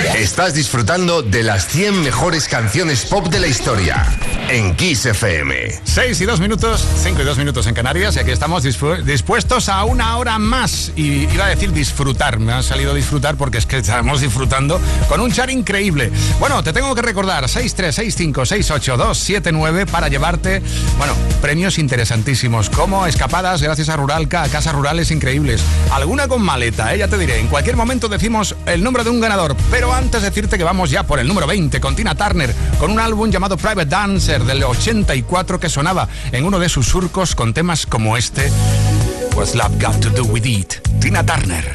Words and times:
Estás 0.00 0.54
disfrutando 0.54 1.20
de 1.22 1.42
las 1.42 1.66
100 1.68 2.02
mejores 2.02 2.48
canciones 2.48 3.04
pop 3.04 3.26
de 3.28 3.38
la 3.38 3.46
historia 3.46 4.06
en 4.48 4.74
Kiss 4.74 5.04
FM. 5.06 5.80
6 5.84 6.20
y 6.20 6.24
2 6.24 6.40
minutos, 6.40 6.84
5 7.02 7.22
y 7.22 7.24
2 7.24 7.38
minutos 7.38 7.66
en 7.66 7.74
Canarias 7.74 8.16
y 8.16 8.20
aquí 8.20 8.30
estamos 8.30 8.62
dispuestos 8.62 9.68
a 9.68 9.84
una 9.84 10.16
hora 10.16 10.38
más. 10.38 10.92
Y 10.96 11.28
iba 11.32 11.44
a 11.46 11.50
decir 11.50 11.72
disfrutar, 11.72 12.38
me 12.38 12.52
ha 12.52 12.62
salido 12.62 12.94
disfrutar 12.94 13.36
porque 13.36 13.58
es 13.58 13.66
que 13.66 13.76
estamos 13.78 14.22
disfrutando 14.22 14.80
con 15.08 15.20
un 15.20 15.32
char 15.32 15.50
increíble. 15.50 16.10
Bueno, 16.40 16.62
te 16.62 16.72
tengo 16.72 16.94
que 16.94 17.02
recordar 17.02 17.44
636568279 17.44 19.86
para 19.86 20.08
llevarte, 20.08 20.62
bueno, 20.98 21.12
premios 21.42 21.78
interesantísimos 21.78 22.70
como 22.70 23.04
escapadas 23.06 23.60
gracias 23.62 23.90
a 23.90 23.96
Ruralca 23.96 24.42
a 24.42 24.48
casas 24.48 24.74
rurales 24.74 25.10
increíbles. 25.10 25.60
Alguna 25.92 26.26
con 26.26 26.40
maleta, 26.42 26.94
¿eh? 26.94 26.98
ya 26.98 27.08
te 27.08 27.18
diré. 27.18 27.38
En 27.38 27.48
cualquier 27.48 27.76
momento 27.76 28.08
decimos 28.08 28.56
el 28.66 28.82
nombre 28.82 29.04
de 29.04 29.10
un 29.10 29.20
ganador, 29.20 29.54
pero 29.70 29.89
antes 29.92 30.22
decirte 30.22 30.58
que 30.58 30.64
vamos 30.64 30.90
ya 30.90 31.04
por 31.04 31.18
el 31.18 31.26
número 31.26 31.46
20 31.46 31.80
con 31.80 31.96
Tina 31.96 32.14
Turner, 32.14 32.54
con 32.78 32.90
un 32.90 33.00
álbum 33.00 33.30
llamado 33.30 33.56
Private 33.56 33.86
Dancer 33.86 34.44
del 34.44 34.62
84 34.64 35.58
que 35.58 35.68
sonaba 35.68 36.08
en 36.32 36.44
uno 36.44 36.58
de 36.58 36.68
sus 36.68 36.86
surcos 36.86 37.34
con 37.34 37.54
temas 37.54 37.86
como 37.86 38.16
este. 38.16 38.50
What's 39.34 39.54
Love 39.54 39.82
Got 39.82 40.00
to 40.00 40.10
Do 40.10 40.24
With 40.24 40.44
It? 40.44 40.74
Tina 41.00 41.24
Turner. 41.24 41.74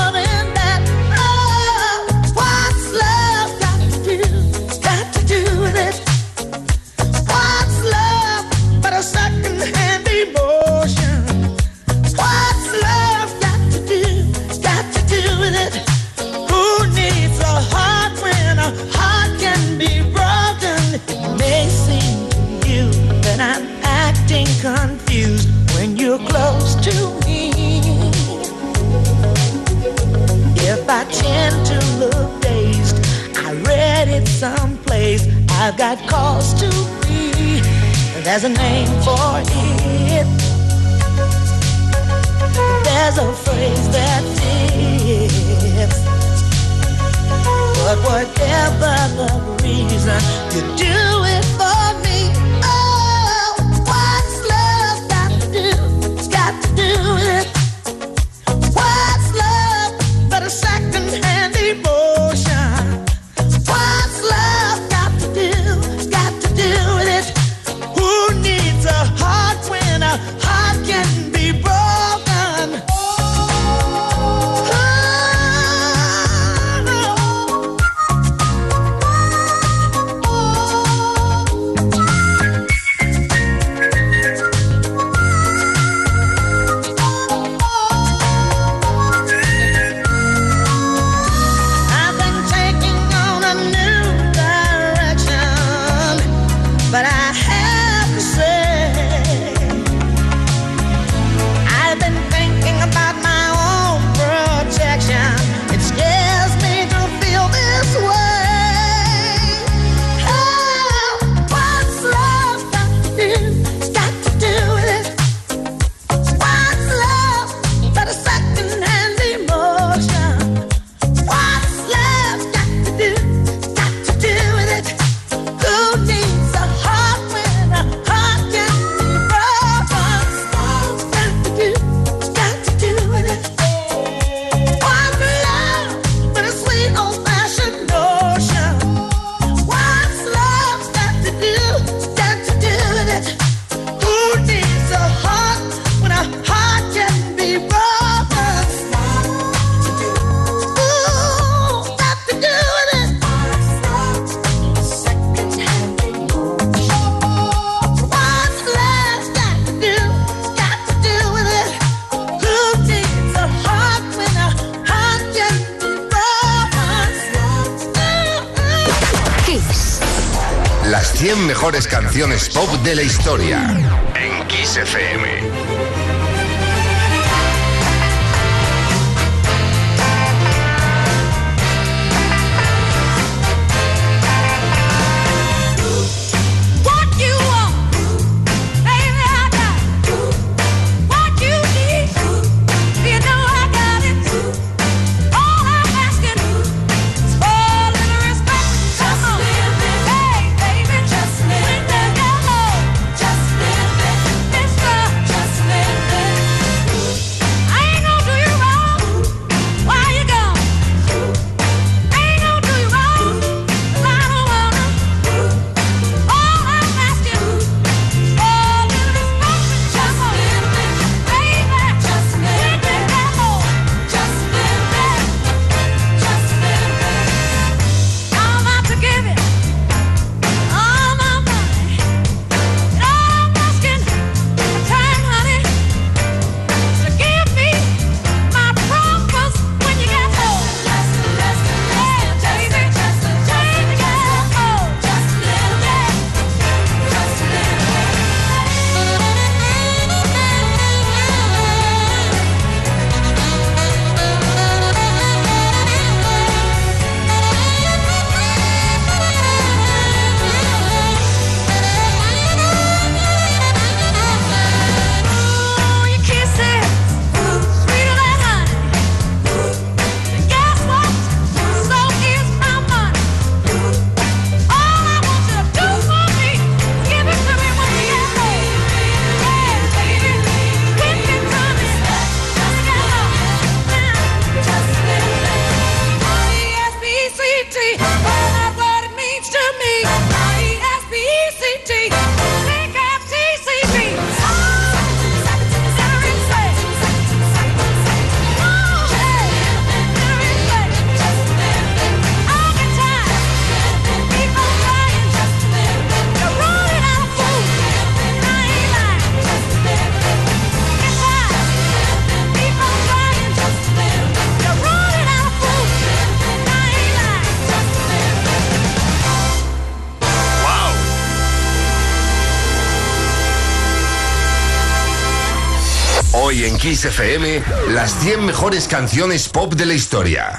Kiss 326.81 327.05
FM, 327.05 327.61
las 327.93 328.11
100 328.21 328.43
mejores 328.43 328.87
canciones 328.87 329.47
pop 329.49 329.75
de 329.75 329.85
la 329.85 329.93
historia. 329.93 330.57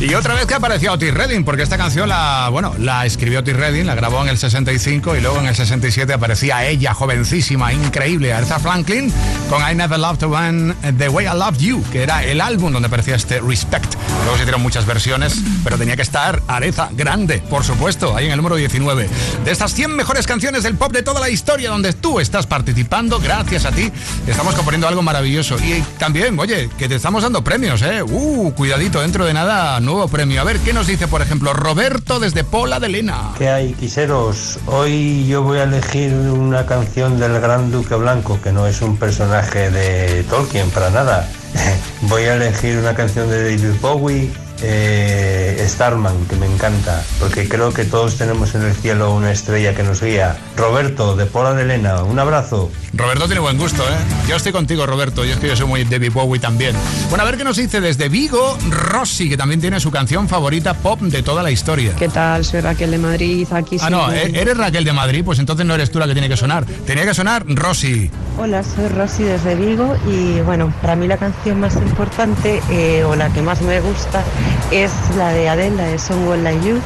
Y 0.00 0.14
otra 0.14 0.32
vez 0.32 0.46
que 0.46 0.54
apareció 0.54 0.94
Otis 0.94 1.12
Redding, 1.12 1.44
porque 1.44 1.62
esta 1.62 1.76
canción 1.76 2.08
la, 2.08 2.48
bueno, 2.50 2.74
la 2.78 3.04
escribió 3.04 3.40
Otis 3.40 3.54
Redding, 3.54 3.84
la 3.84 3.94
grabó 3.94 4.22
en 4.22 4.28
el 4.28 4.38
65 4.38 5.14
y 5.14 5.20
luego 5.20 5.38
en 5.40 5.46
el 5.46 5.54
67 5.54 6.10
aparecía 6.14 6.66
ella, 6.66 6.94
jovencísima, 6.94 7.74
increíble, 7.74 8.32
Aretha 8.32 8.58
Franklin, 8.58 9.12
con 9.50 9.60
I 9.60 9.74
Never 9.74 9.98
Loved 9.98 10.22
One 10.22 10.74
The 10.96 11.10
Way 11.10 11.26
I 11.26 11.38
Loved 11.38 11.58
You, 11.58 11.84
que 11.92 12.02
era 12.02 12.24
el 12.24 12.40
álbum 12.40 12.72
donde 12.72 12.86
aparecía 12.86 13.14
este 13.14 13.40
Respect. 13.40 13.94
Luego 14.22 14.36
se 14.36 14.44
hicieron 14.44 14.62
muchas 14.62 14.86
versiones, 14.86 15.34
pero 15.62 15.76
tenía 15.76 15.96
que 15.96 16.02
estar 16.02 16.40
Aretha 16.48 16.88
grande, 16.92 17.42
por 17.50 17.62
supuesto, 17.62 18.16
ahí 18.16 18.24
en 18.24 18.30
el 18.30 18.38
número 18.38 18.56
19. 18.56 19.06
De 19.44 19.50
estas 19.50 19.74
100 19.74 19.96
mejores 19.96 20.26
canciones 20.26 20.62
del 20.62 20.76
pop 20.76 20.92
de 20.92 21.02
toda 21.02 21.20
la 21.20 21.28
historia, 21.28 21.68
donde 21.68 21.92
tú 21.92 22.20
estás 22.20 22.46
participando, 22.46 23.20
gracias 23.20 23.66
a 23.66 23.70
ti, 23.70 23.92
estamos 24.26 24.54
componiendo 24.54 24.88
algo 24.88 25.02
maravilloso. 25.02 25.58
Y 25.58 25.82
también, 25.98 26.38
oye, 26.38 26.70
que 26.78 26.88
te 26.88 26.94
estamos 26.94 27.22
dando 27.22 27.44
premios, 27.44 27.82
¿eh? 27.82 28.02
Uh, 28.02 28.50
cuidadito, 28.54 29.02
dentro 29.02 29.26
de 29.26 29.34
nada 29.34 29.78
nuevo 29.90 30.06
premio. 30.06 30.40
A 30.40 30.44
ver, 30.44 30.60
¿qué 30.60 30.72
nos 30.72 30.86
dice, 30.86 31.08
por 31.08 31.20
ejemplo, 31.20 31.52
Roberto 31.52 32.20
desde 32.20 32.44
Pola 32.44 32.78
de 32.78 32.88
Lena? 32.88 33.32
¿Qué 33.36 33.48
hay, 33.48 33.72
quiseros? 33.72 34.60
Hoy 34.66 35.26
yo 35.26 35.42
voy 35.42 35.58
a 35.58 35.64
elegir 35.64 36.12
una 36.12 36.64
canción 36.64 37.18
del 37.18 37.40
Gran 37.40 37.72
Duque 37.72 37.96
Blanco, 37.96 38.40
que 38.40 38.52
no 38.52 38.68
es 38.68 38.82
un 38.82 38.96
personaje 38.96 39.68
de 39.70 40.22
Tolkien 40.24 40.70
para 40.70 40.90
nada. 40.90 41.28
voy 42.02 42.22
a 42.22 42.34
elegir 42.34 42.78
una 42.78 42.94
canción 42.94 43.28
de 43.28 43.56
David 43.56 43.80
Bowie, 43.80 44.30
eh, 44.62 45.64
Starman, 45.68 46.26
que 46.26 46.36
me 46.36 46.46
encanta, 46.46 47.02
porque 47.18 47.48
creo 47.48 47.72
que 47.72 47.84
todos 47.84 48.16
tenemos 48.16 48.54
en 48.54 48.62
el 48.62 48.74
cielo 48.74 49.14
una 49.14 49.30
estrella 49.32 49.74
que 49.74 49.82
nos 49.82 50.02
guía. 50.02 50.36
Roberto, 50.56 51.16
de 51.16 51.26
Pola 51.26 51.54
de 51.54 51.64
Lena, 51.64 52.02
un 52.02 52.18
abrazo. 52.18 52.70
Roberto 52.92 53.26
tiene 53.26 53.40
buen 53.40 53.56
gusto, 53.56 53.82
¿eh? 53.82 54.26
Yo 54.28 54.36
estoy 54.36 54.52
contigo, 54.52 54.84
Roberto. 54.86 55.24
Y 55.24 55.30
es 55.30 55.38
que 55.38 55.46
yo 55.48 55.56
soy 55.56 55.66
muy 55.66 55.84
David 55.84 56.12
Bowie 56.12 56.40
también. 56.40 56.74
Bueno, 57.08 57.22
a 57.22 57.26
ver 57.26 57.36
qué 57.36 57.44
nos 57.44 57.56
dice 57.56 57.80
desde 57.80 58.08
Vigo, 58.08 58.58
Rossi, 58.68 59.28
que 59.28 59.36
también 59.36 59.60
tiene 59.60 59.78
su 59.80 59.90
canción 59.90 60.28
favorita 60.28 60.74
pop 60.74 61.00
de 61.00 61.22
toda 61.22 61.42
la 61.42 61.50
historia. 61.50 61.94
¿Qué 61.96 62.08
tal? 62.08 62.44
Soy 62.44 62.60
Raquel 62.60 62.90
de 62.90 62.98
Madrid, 62.98 63.46
aquí 63.52 63.76
Ah, 63.80 63.90
no, 63.90 64.06
soy- 64.06 64.16
¿e- 64.18 64.40
¿eres 64.40 64.56
Raquel 64.56 64.84
de 64.84 64.92
Madrid? 64.92 65.22
Pues 65.24 65.38
entonces 65.38 65.64
no 65.66 65.74
eres 65.74 65.90
tú 65.90 65.98
la 65.98 66.06
que 66.06 66.12
tiene 66.12 66.28
que 66.28 66.36
sonar. 66.36 66.64
Tenía 66.86 67.04
que 67.04 67.14
sonar 67.14 67.44
Rossi. 67.46 68.10
Hola, 68.38 68.62
soy 68.62 68.88
Rosy 68.88 69.22
desde 69.22 69.54
Vigo 69.54 69.96
y 70.06 70.40
bueno, 70.40 70.72
para 70.82 70.96
mí 70.96 71.06
la 71.06 71.16
canción 71.16 71.60
más 71.60 71.74
importante 71.76 72.60
eh, 72.70 73.04
o 73.04 73.14
la 73.14 73.28
que 73.32 73.42
más 73.42 73.60
me 73.62 73.80
gusta 73.80 74.22
es 74.70 74.92
la 75.16 75.30
de 75.30 75.48
Adele, 75.48 75.76
la 75.76 75.84
de 75.84 75.98
Someone 75.98 76.42
Like 76.42 76.66
You, 76.66 76.78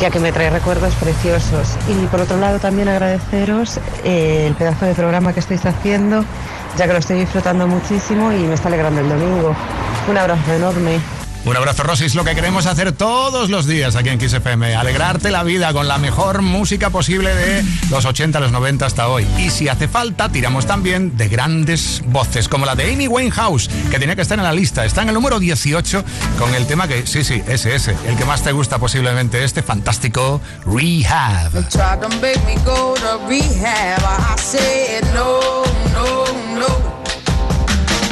ya 0.00 0.10
que 0.10 0.18
me 0.20 0.32
trae 0.32 0.50
recuerdos 0.50 0.94
preciosos. 0.94 1.76
Y 1.88 2.06
por 2.06 2.20
otro 2.20 2.36
lado 2.38 2.58
también 2.58 2.88
agradeceros 2.88 3.78
eh, 4.04 4.46
el 4.46 4.54
pedazo 4.54 4.86
de 4.86 4.94
programa 4.94 5.32
que 5.32 5.40
estáis 5.40 5.64
haciendo, 5.64 6.24
ya 6.76 6.86
que 6.86 6.92
lo 6.92 6.98
estoy 6.98 7.20
disfrutando 7.20 7.66
muchísimo 7.66 8.32
y 8.32 8.38
me 8.40 8.54
está 8.54 8.68
alegrando 8.68 9.00
el 9.00 9.08
domingo. 9.08 9.54
Un 10.10 10.18
abrazo 10.18 10.52
enorme. 10.52 11.15
Un 11.46 11.56
abrazo, 11.56 11.84
Rosy. 11.84 12.06
Es 12.06 12.16
lo 12.16 12.24
que 12.24 12.34
queremos 12.34 12.66
hacer 12.66 12.90
todos 12.90 13.50
los 13.50 13.66
días 13.66 13.94
aquí 13.94 14.08
en 14.08 14.20
XFM. 14.20 14.74
Alegrarte 14.74 15.30
la 15.30 15.44
vida 15.44 15.72
con 15.72 15.86
la 15.86 15.96
mejor 15.96 16.42
música 16.42 16.90
posible 16.90 17.32
de 17.36 17.64
los 17.88 18.04
80, 18.04 18.40
los 18.40 18.50
90 18.50 18.84
hasta 18.84 19.06
hoy. 19.06 19.24
Y 19.38 19.50
si 19.50 19.68
hace 19.68 19.86
falta, 19.86 20.28
tiramos 20.28 20.66
también 20.66 21.16
de 21.16 21.28
grandes 21.28 22.02
voces, 22.06 22.48
como 22.48 22.66
la 22.66 22.74
de 22.74 22.92
Amy 22.92 23.06
Winehouse, 23.06 23.70
que 23.92 24.00
tenía 24.00 24.16
que 24.16 24.22
estar 24.22 24.36
en 24.36 24.44
la 24.44 24.52
lista. 24.52 24.84
Está 24.84 25.02
en 25.02 25.10
el 25.10 25.14
número 25.14 25.38
18 25.38 26.04
con 26.36 26.52
el 26.56 26.66
tema 26.66 26.88
que, 26.88 27.06
sí, 27.06 27.22
sí, 27.22 27.40
ese, 27.46 27.76
ese, 27.76 27.96
el 28.08 28.16
que 28.16 28.24
más 28.24 28.42
te 28.42 28.50
gusta 28.50 28.80
posiblemente, 28.80 29.44
este 29.44 29.62
fantástico 29.62 30.40
Rehab. 30.64 31.52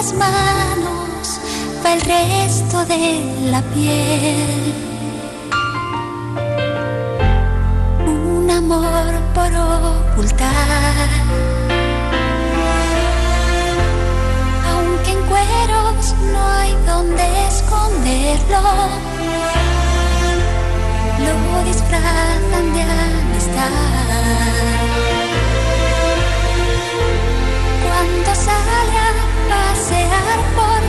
las 0.00 0.14
manos 0.14 1.40
va 1.84 1.92
el 1.92 2.00
resto 2.00 2.86
de 2.86 3.20
la 3.52 3.60
piel. 3.74 4.72
Un 8.06 8.50
amor 8.50 9.10
por 9.34 9.50
ocultar. 9.76 11.08
Aunque 14.72 15.10
en 15.16 15.22
cueros 15.32 16.14
no 16.32 16.40
hay 16.58 16.72
donde 16.86 17.24
esconderlo, 17.48 18.62
lo 21.26 21.64
disfrazan 21.70 22.66
de 22.74 22.82
amistad. 23.04 23.70
Cuando 27.84 28.34
sale 28.46 29.09
pasear 29.50 30.38
por 30.56 30.79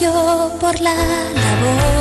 yo 0.00 0.52
por 0.60 0.80
la 0.80 0.94
labor 0.94 1.97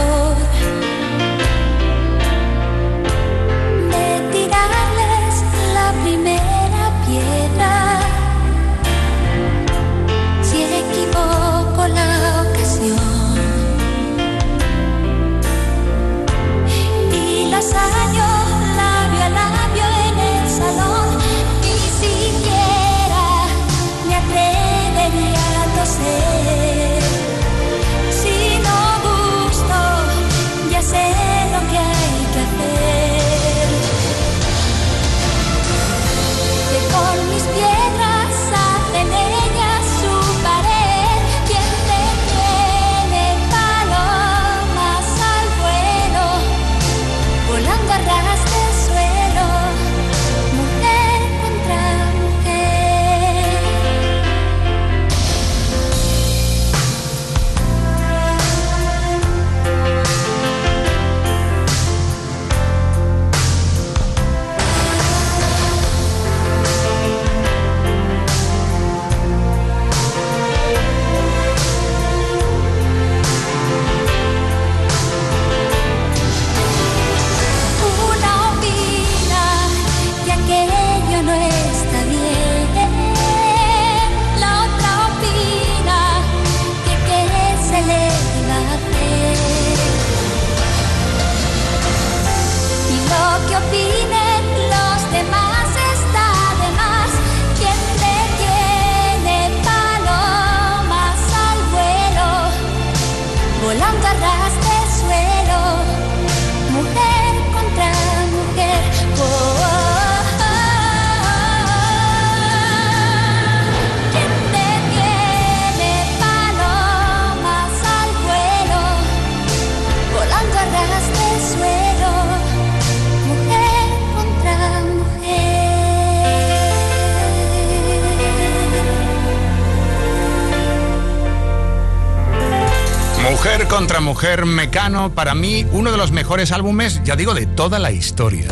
mujer. 133.68 133.78
Contra 133.78 134.00
mujer, 134.00 134.46
Mecano, 134.46 135.12
para 135.14 135.36
mí 135.36 135.66
uno 135.72 135.92
de 135.92 135.98
los 135.98 136.12
mejores 136.12 136.52
álbumes, 136.52 137.02
ya 137.04 137.16
digo, 137.16 137.34
de 137.34 137.46
toda 137.46 137.80
la 137.80 137.92
historia. 137.92 138.48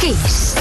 Kiss. 0.00 0.54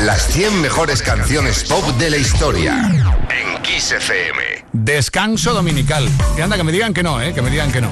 Las 0.00 0.28
100 0.28 0.60
mejores 0.62 1.02
canciones 1.02 1.64
pop 1.64 1.84
de 1.98 2.10
la 2.10 2.16
historia. 2.16 2.90
En 3.30 3.62
Kiss 3.62 3.92
FM. 3.92 4.64
Descanso 4.72 5.52
dominical. 5.52 6.08
Que 6.36 6.42
anda, 6.42 6.56
que 6.56 6.64
me 6.64 6.72
digan 6.72 6.94
que 6.94 7.02
no, 7.02 7.20
¿eh? 7.20 7.32
Que 7.34 7.42
me 7.42 7.50
digan 7.50 7.72
que 7.72 7.80
no. 7.80 7.90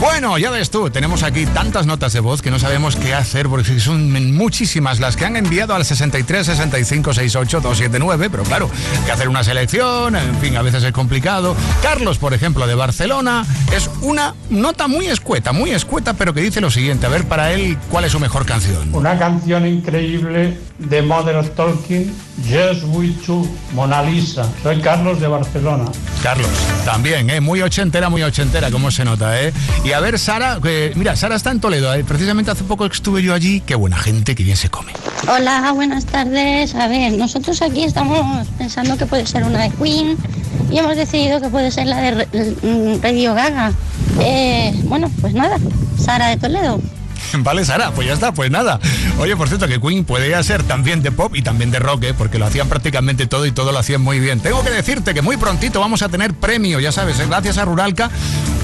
Bueno, 0.00 0.38
ya 0.38 0.52
ves 0.52 0.70
tú, 0.70 0.90
tenemos 0.90 1.24
aquí 1.24 1.44
tantas 1.46 1.84
notas 1.84 2.12
de 2.12 2.20
voz 2.20 2.40
que 2.40 2.52
no 2.52 2.60
sabemos 2.60 2.94
qué 2.94 3.14
hacer 3.14 3.48
porque 3.48 3.80
son 3.80 4.32
muchísimas 4.32 5.00
las 5.00 5.16
que 5.16 5.24
han 5.24 5.34
enviado 5.34 5.74
al 5.74 5.84
63 5.84 6.46
65 6.46 7.14
68 7.14 7.60
279, 7.60 8.28
pero 8.30 8.44
claro, 8.44 8.70
hay 8.96 9.04
que 9.04 9.10
hacer 9.10 9.28
una 9.28 9.42
selección, 9.42 10.14
en 10.14 10.36
fin, 10.36 10.56
a 10.56 10.62
veces 10.62 10.84
es 10.84 10.92
complicado. 10.92 11.56
Carlos, 11.82 12.18
por 12.18 12.32
ejemplo, 12.32 12.68
de 12.68 12.76
Barcelona, 12.76 13.44
es 13.74 13.90
una 14.00 14.36
nota 14.50 14.86
muy 14.86 15.08
escueta, 15.08 15.50
muy 15.50 15.72
escueta, 15.72 16.14
pero 16.14 16.32
que 16.32 16.42
dice 16.42 16.60
lo 16.60 16.70
siguiente, 16.70 17.06
a 17.06 17.08
ver 17.08 17.26
para 17.26 17.52
él 17.52 17.76
cuál 17.90 18.04
es 18.04 18.12
su 18.12 18.20
mejor 18.20 18.46
canción. 18.46 18.94
Una 18.94 19.18
canción 19.18 19.66
increíble 19.66 20.56
de 20.78 21.02
Mother 21.02 21.36
of 21.36 21.50
Talking, 21.56 22.12
Just 22.48 22.84
With 22.86 23.16
You, 23.26 23.48
Mona 23.74 24.02
Lisa. 24.02 24.48
Soy 24.62 24.80
Carlos 24.80 25.20
de 25.20 25.26
Barcelona. 25.26 25.84
Carlos, 26.22 26.48
también, 26.84 27.28
¿eh? 27.30 27.40
muy 27.40 27.62
ochentera, 27.62 28.08
muy 28.08 28.22
ochentera, 28.22 28.70
como 28.70 28.90
se 28.90 29.04
nota. 29.04 29.40
¿eh? 29.42 29.52
Y 29.84 29.92
a 29.92 30.00
ver, 30.00 30.18
Sara, 30.18 30.58
que- 30.62 30.92
mira, 30.94 31.16
Sara 31.16 31.34
está 31.36 31.50
en 31.50 31.60
Toledo, 31.60 31.92
¿eh? 31.94 32.04
precisamente 32.04 32.50
hace 32.50 32.64
poco 32.64 32.86
estuve 32.86 33.22
yo 33.22 33.34
allí, 33.34 33.60
qué 33.60 33.74
buena 33.74 33.96
gente, 33.96 34.34
qué 34.34 34.44
bien 34.44 34.56
se 34.56 34.68
come. 34.70 34.92
Hola, 35.28 35.72
buenas 35.72 36.04
tardes. 36.06 36.74
A 36.74 36.86
ver, 36.88 37.12
nosotros 37.12 37.60
aquí 37.62 37.84
estamos 37.84 38.46
pensando 38.56 38.96
que 38.96 39.06
puede 39.06 39.26
ser 39.26 39.44
una 39.44 39.62
de 39.62 39.70
Queen 39.70 40.16
y 40.70 40.78
hemos 40.78 40.96
decidido 40.96 41.40
que 41.40 41.48
puede 41.48 41.70
ser 41.70 41.86
la 41.88 41.96
de 42.00 42.26
mm, 42.62 43.02
Radio 43.02 43.34
Gaga. 43.34 43.72
Eh, 44.20 44.72
bueno, 44.84 45.10
pues 45.20 45.34
nada, 45.34 45.58
Sara 45.98 46.28
de 46.28 46.36
Toledo. 46.36 46.80
Vale, 47.38 47.64
Sara, 47.64 47.90
pues 47.92 48.06
ya 48.06 48.14
está, 48.14 48.32
pues 48.32 48.50
nada. 48.50 48.80
Oye, 49.18 49.36
por 49.36 49.48
cierto, 49.48 49.66
que 49.66 49.80
Queen 49.80 50.04
podía 50.04 50.42
ser 50.42 50.62
también 50.62 51.02
de 51.02 51.12
pop 51.12 51.34
y 51.36 51.42
también 51.42 51.70
de 51.70 51.78
rock, 51.78 52.04
¿eh? 52.04 52.14
porque 52.14 52.38
lo 52.38 52.46
hacían 52.46 52.68
prácticamente 52.68 53.26
todo 53.26 53.44
y 53.46 53.52
todo 53.52 53.72
lo 53.72 53.78
hacían 53.78 54.00
muy 54.00 54.20
bien. 54.20 54.40
Tengo 54.40 54.62
que 54.62 54.70
decirte 54.70 55.14
que 55.14 55.22
muy 55.22 55.36
prontito 55.36 55.80
vamos 55.80 56.02
a 56.02 56.08
tener 56.08 56.34
premio, 56.34 56.80
ya 56.80 56.92
sabes, 56.92 57.18
¿eh? 57.20 57.26
gracias 57.28 57.58
a 57.58 57.64
Ruralca, 57.64 58.10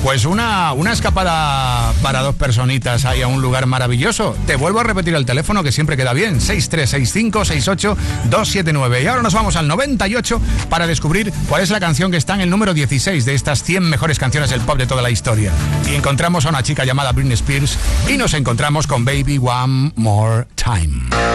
pues 0.02 0.26
una, 0.26 0.72
una 0.72 0.92
escapada 0.92 1.92
para 2.02 2.20
dos 2.20 2.34
personitas 2.34 3.06
ahí 3.06 3.22
a 3.22 3.26
un 3.26 3.40
lugar 3.40 3.64
maravilloso. 3.66 4.36
Te 4.46 4.56
vuelvo 4.56 4.80
a 4.80 4.82
repetir 4.82 5.14
el 5.14 5.24
teléfono 5.24 5.62
que 5.62 5.72
siempre 5.72 5.96
queda 5.96 6.12
bien, 6.12 6.40
6365-68-279. 6.40 9.02
Y 9.02 9.06
ahora 9.06 9.22
nos 9.22 9.32
vamos 9.32 9.56
al 9.56 9.66
98 9.66 10.42
para 10.68 10.86
descubrir 10.86 11.32
cuál 11.48 11.62
es 11.62 11.70
la 11.70 11.80
canción 11.80 12.10
que 12.10 12.18
está 12.18 12.34
en 12.34 12.42
el 12.42 12.50
número 12.50 12.74
16 12.74 13.24
de 13.24 13.34
estas 13.34 13.62
100 13.62 13.88
mejores 13.88 14.18
canciones 14.18 14.50
del 14.50 14.60
pop 14.60 14.76
de 14.76 14.86
toda 14.86 15.00
la 15.00 15.10
historia. 15.10 15.52
Y 15.90 15.94
encontramos 15.94 16.44
a 16.44 16.50
una 16.50 16.62
chica 16.62 16.84
llamada 16.84 17.12
Britney 17.12 17.32
Spears 17.34 17.78
y 18.08 18.18
nos 18.18 18.34
encontramos 18.34 18.43
con 18.86 19.04
Baby 19.04 19.38
One 19.38 19.92
More 19.96 20.46
Time. 20.54 21.33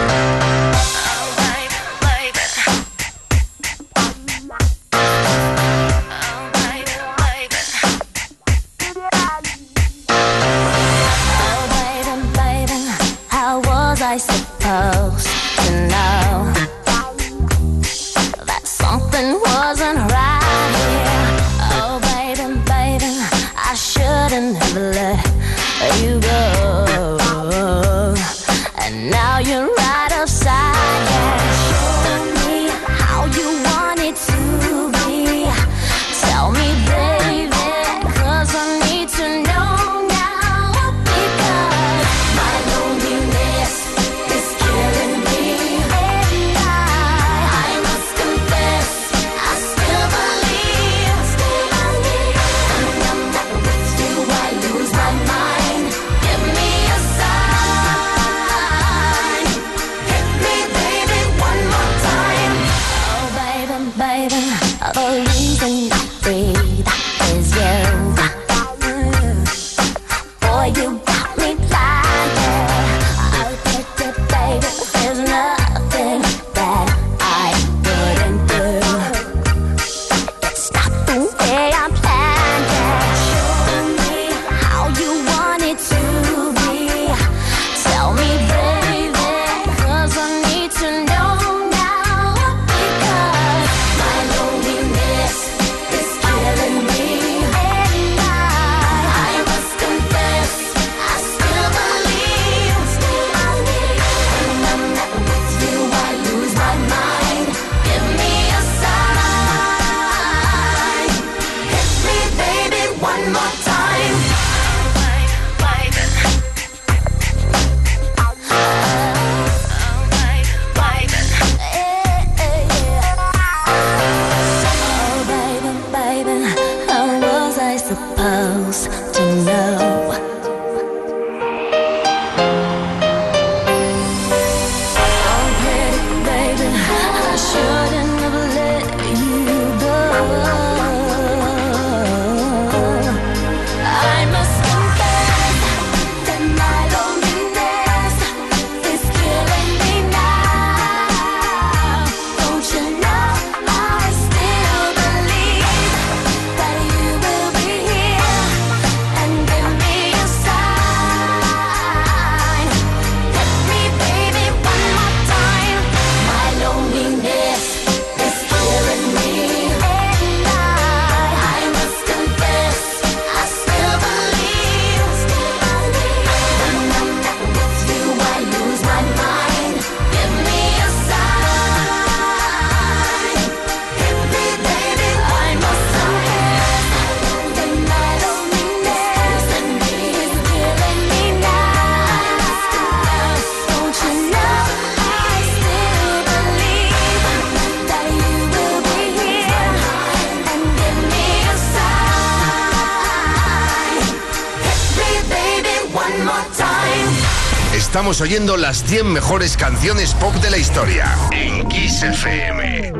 Estamos 208.09 208.21
oyendo 208.21 208.57
las 208.57 208.83
100 208.85 209.05
mejores 209.05 209.55
canciones 209.55 210.15
pop 210.15 210.33
de 210.37 210.49
la 210.49 210.57
historia 210.57 211.15
en 211.31 211.69
Kiss 211.69 212.01
FM. 212.01 212.91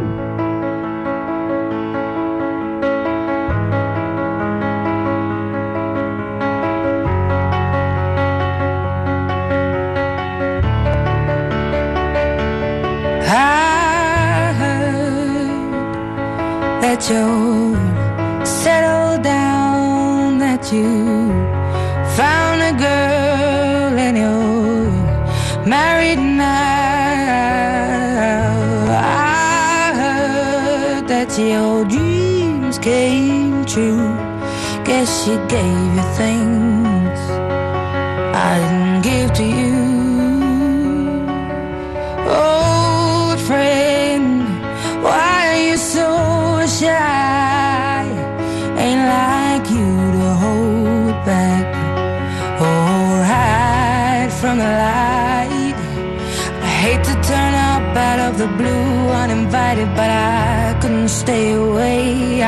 you 35.29 35.37
gave 35.47 35.95
your 35.95 36.11
things 36.15 36.68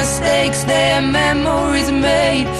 Mistakes, 0.00 0.64
their 0.64 1.02
memories 1.02 1.90
made. 1.92 2.59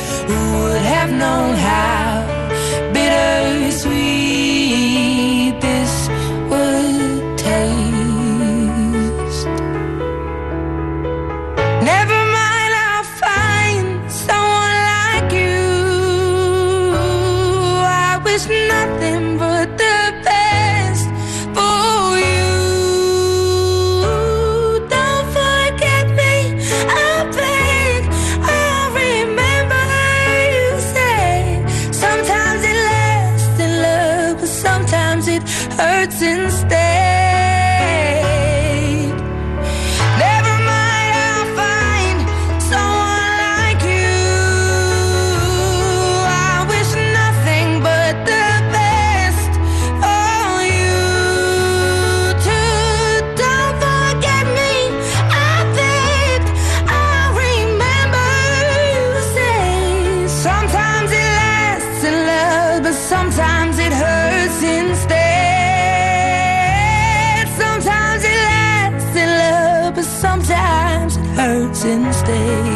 Instead. 71.72 72.66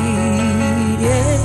Yeah. 1.01 1.45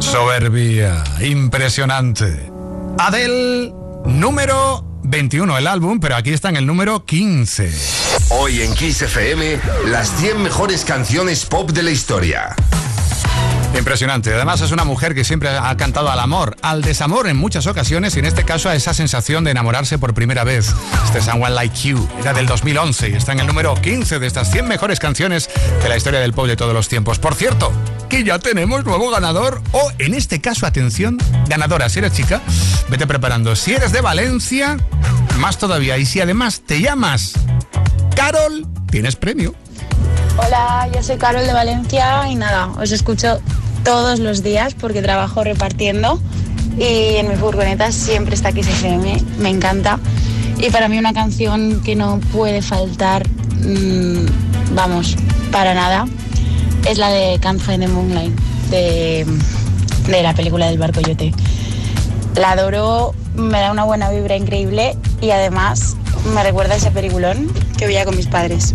Soberbia, 0.00 1.04
impresionante. 1.20 2.50
Adele, 2.98 3.74
número 4.06 4.84
21 5.04 5.58
el 5.58 5.66
álbum, 5.66 6.00
pero 6.00 6.16
aquí 6.16 6.32
está 6.32 6.48
en 6.48 6.56
el 6.56 6.66
número 6.66 7.04
15. 7.04 7.70
Hoy 8.30 8.62
en 8.62 8.74
Kiss 8.74 9.02
FM, 9.02 9.60
las 9.86 10.10
100 10.18 10.42
mejores 10.42 10.84
canciones 10.84 11.44
pop 11.44 11.70
de 11.70 11.82
la 11.82 11.90
historia. 11.90 12.56
Impresionante. 13.78 14.34
Además 14.34 14.60
es 14.60 14.72
una 14.72 14.84
mujer 14.84 15.14
que 15.14 15.24
siempre 15.24 15.48
ha 15.50 15.76
cantado 15.76 16.10
al 16.10 16.18
amor, 16.18 16.56
al 16.62 16.82
desamor 16.82 17.28
en 17.28 17.36
muchas 17.36 17.66
ocasiones 17.68 18.16
y 18.16 18.18
en 18.18 18.24
este 18.24 18.44
caso 18.44 18.68
a 18.68 18.74
esa 18.74 18.92
sensación 18.92 19.44
de 19.44 19.52
enamorarse 19.52 19.98
por 19.98 20.14
primera 20.14 20.42
vez. 20.42 20.74
Este 21.04 21.22
Someone 21.22 21.54
Like 21.54 21.88
You 21.88 22.08
era 22.20 22.32
del 22.32 22.46
2011 22.46 23.10
y 23.10 23.12
está 23.14 23.32
en 23.32 23.40
el 23.40 23.46
número 23.46 23.74
15 23.74 24.18
de 24.18 24.26
estas 24.26 24.50
100 24.50 24.66
mejores 24.66 24.98
canciones 24.98 25.48
de 25.80 25.88
la 25.88 25.96
historia 25.96 26.18
del 26.18 26.32
pop 26.32 26.48
de 26.48 26.56
todos 26.56 26.74
los 26.74 26.88
tiempos. 26.88 27.20
Por 27.20 27.36
cierto, 27.36 27.72
que 28.08 28.24
ya 28.24 28.40
tenemos 28.40 28.84
nuevo 28.84 29.10
ganador 29.10 29.62
o 29.70 29.92
en 29.98 30.14
este 30.14 30.40
caso, 30.40 30.66
atención, 30.66 31.16
ganadora. 31.48 31.88
Si 31.88 32.00
eres 32.00 32.12
chica, 32.12 32.42
vete 32.88 33.06
preparando. 33.06 33.54
Si 33.54 33.74
eres 33.74 33.92
de 33.92 34.00
Valencia, 34.00 34.76
más 35.38 35.56
todavía. 35.56 35.98
Y 35.98 36.04
si 36.04 36.20
además 36.20 36.62
te 36.66 36.80
llamas 36.80 37.34
Carol, 38.16 38.66
tienes 38.90 39.14
premio. 39.14 39.54
Hola, 40.36 40.88
yo 40.92 41.02
soy 41.02 41.16
Carol 41.16 41.46
de 41.46 41.52
Valencia 41.52 42.28
y 42.28 42.34
nada, 42.34 42.66
os 42.78 42.92
escucho 42.92 43.40
todos 43.84 44.18
los 44.18 44.42
días 44.42 44.74
porque 44.74 45.02
trabajo 45.02 45.44
repartiendo 45.44 46.20
y 46.78 47.16
en 47.16 47.28
mi 47.28 47.36
furgoneta 47.36 47.90
siempre 47.92 48.34
está 48.34 48.52
Kiss 48.52 48.68
FM, 48.68 49.22
me 49.38 49.48
encanta. 49.48 49.98
Y 50.58 50.70
para 50.70 50.88
mí 50.88 50.98
una 50.98 51.12
canción 51.12 51.80
que 51.82 51.94
no 51.96 52.20
puede 52.32 52.62
faltar, 52.62 53.28
mm, 53.28 54.74
vamos, 54.74 55.16
para 55.52 55.74
nada, 55.74 56.06
es 56.88 56.98
la 56.98 57.10
de 57.10 57.38
Can't 57.40 57.60
Find 57.60 57.80
the 57.80 57.88
Moonlight. 57.88 58.32
de, 58.70 59.26
de 60.08 60.22
la 60.22 60.34
película 60.34 60.66
del 60.66 60.78
barco 60.78 61.00
yote. 61.00 61.32
La 62.34 62.52
adoro, 62.52 63.14
me 63.34 63.60
da 63.60 63.72
una 63.72 63.84
buena 63.84 64.10
vibra 64.10 64.36
increíble 64.36 64.96
y 65.20 65.30
además 65.30 65.96
me 66.34 66.42
recuerda 66.42 66.74
a 66.74 66.76
ese 66.76 66.90
peliculón 66.90 67.50
que 67.76 67.86
veía 67.86 68.04
con 68.04 68.16
mis 68.16 68.26
padres. 68.26 68.74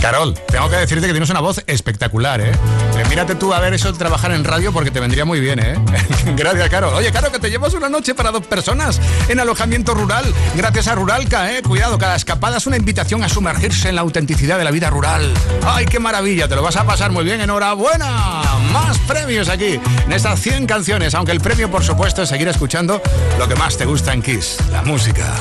Carol, 0.00 0.34
tengo 0.50 0.68
que 0.70 0.76
decirte 0.76 1.06
que 1.06 1.12
tienes 1.12 1.30
una 1.30 1.40
voz 1.40 1.62
espectacular, 1.66 2.40
¿eh? 2.40 2.52
Eh, 2.96 3.04
Mírate 3.08 3.34
tú 3.34 3.52
a 3.52 3.60
ver 3.60 3.74
eso 3.74 3.92
de 3.92 3.98
trabajar 3.98 4.32
en 4.32 4.44
radio 4.44 4.72
porque 4.72 4.90
te 4.90 5.00
vendría 5.00 5.24
muy 5.24 5.40
bien, 5.40 5.58
¿eh? 5.58 5.74
Gracias, 6.36 6.68
Carol. 6.68 6.94
Oye, 6.94 7.10
Carol, 7.10 7.32
que 7.32 7.38
te 7.38 7.50
llevas 7.50 7.74
una 7.74 7.88
noche 7.88 8.14
para 8.14 8.30
dos 8.30 8.46
personas 8.46 9.00
en 9.28 9.40
alojamiento 9.40 9.94
rural. 9.94 10.24
Gracias 10.54 10.86
a 10.88 10.94
Ruralca, 10.94 11.52
¿eh? 11.52 11.62
Cuidado, 11.62 11.98
cada 11.98 12.16
escapada 12.16 12.58
es 12.58 12.66
una 12.66 12.76
invitación 12.76 13.24
a 13.24 13.28
sumergirse 13.28 13.88
en 13.88 13.96
la 13.96 14.02
autenticidad 14.02 14.58
de 14.58 14.64
la 14.64 14.70
vida 14.70 14.88
rural. 14.90 15.32
¡Ay, 15.66 15.86
qué 15.86 15.98
maravilla! 15.98 16.48
Te 16.48 16.54
lo 16.54 16.62
vas 16.62 16.76
a 16.76 16.84
pasar 16.84 17.10
muy 17.10 17.24
bien. 17.24 17.40
¡Enhorabuena! 17.40 18.42
Más 18.72 18.98
premios 18.98 19.48
aquí 19.48 19.80
en 20.06 20.12
estas 20.12 20.40
100 20.40 20.66
canciones, 20.66 21.14
aunque 21.14 21.32
el 21.32 21.40
premio, 21.40 21.70
por 21.70 21.82
supuesto, 21.82 22.22
es 22.22 22.28
seguir 22.28 22.48
escuchando 22.48 23.02
lo 23.38 23.48
que 23.48 23.56
más 23.56 23.76
te 23.76 23.84
gusta 23.84 24.12
en 24.12 24.22
Kiss, 24.22 24.58
la 24.70 24.82
música. 24.82 25.34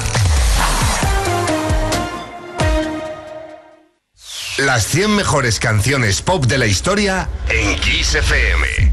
Las 4.57 4.87
100 4.87 5.15
mejores 5.15 5.59
canciones 5.59 6.23
pop 6.23 6.47
de 6.47 6.57
la 6.57 6.65
historia 6.65 7.29
en 7.47 7.79
Kiss 7.79 8.15
FM. 8.15 8.86